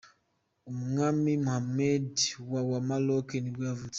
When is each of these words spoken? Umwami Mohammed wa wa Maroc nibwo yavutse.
Umwami 0.71 1.31
Mohammed 1.45 2.11
wa 2.51 2.61
wa 2.69 2.79
Maroc 2.87 3.27
nibwo 3.39 3.63
yavutse. 3.69 3.89